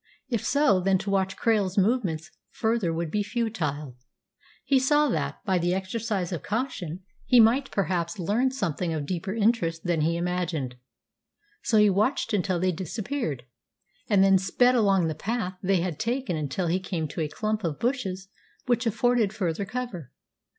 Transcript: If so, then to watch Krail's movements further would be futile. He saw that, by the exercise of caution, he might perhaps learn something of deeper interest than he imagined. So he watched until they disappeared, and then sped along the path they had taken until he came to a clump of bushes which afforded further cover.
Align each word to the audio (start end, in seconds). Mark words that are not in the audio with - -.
If 0.29 0.43
so, 0.43 0.79
then 0.79 0.97
to 0.97 1.11
watch 1.11 1.37
Krail's 1.37 1.77
movements 1.77 2.31
further 2.49 2.91
would 2.91 3.11
be 3.11 3.21
futile. 3.21 3.97
He 4.63 4.79
saw 4.79 5.09
that, 5.09 5.45
by 5.45 5.59
the 5.59 5.75
exercise 5.75 6.31
of 6.31 6.41
caution, 6.41 7.01
he 7.27 7.39
might 7.39 7.69
perhaps 7.69 8.17
learn 8.17 8.49
something 8.49 8.93
of 8.95 9.05
deeper 9.05 9.35
interest 9.35 9.83
than 9.83 10.01
he 10.01 10.17
imagined. 10.17 10.73
So 11.61 11.77
he 11.77 11.91
watched 11.91 12.33
until 12.33 12.59
they 12.59 12.71
disappeared, 12.71 13.45
and 14.09 14.23
then 14.23 14.39
sped 14.39 14.73
along 14.73 15.05
the 15.07 15.13
path 15.13 15.59
they 15.61 15.81
had 15.81 15.99
taken 15.99 16.35
until 16.35 16.65
he 16.65 16.79
came 16.79 17.07
to 17.09 17.21
a 17.21 17.27
clump 17.27 17.63
of 17.63 17.77
bushes 17.77 18.27
which 18.65 18.87
afforded 18.87 19.31
further 19.31 19.65
cover. 19.65 20.11